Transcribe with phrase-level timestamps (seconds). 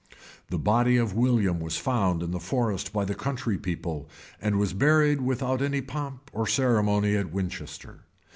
[0.49, 4.09] The body of William was found in the forest by the country people,
[4.41, 7.99] and was buried without any pomp or ceremony at Winchester.